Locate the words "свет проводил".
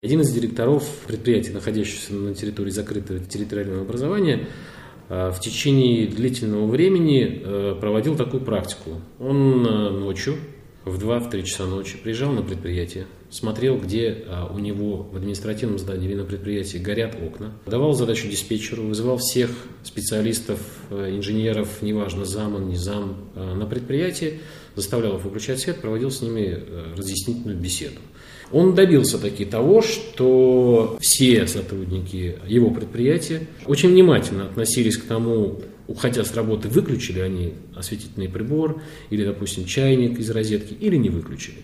25.60-26.10